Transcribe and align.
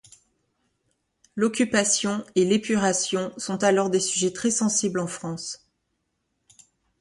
L'occupation 1.35 2.25
et 2.33 2.43
l'épuration 2.43 3.31
sont 3.37 3.63
alors 3.63 3.91
des 3.91 3.99
sujets 3.99 4.33
très 4.33 4.49
sensibles 4.49 4.99
en 4.99 5.05
France. 5.05 5.63